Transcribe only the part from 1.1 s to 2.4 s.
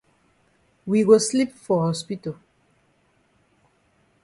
sleep for hospital.